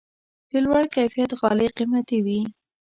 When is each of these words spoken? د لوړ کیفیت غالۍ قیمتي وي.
د 0.51 0.53
لوړ 0.65 0.83
کیفیت 0.95 1.31
غالۍ 1.39 1.67
قیمتي 1.77 2.17
وي. 2.25 2.39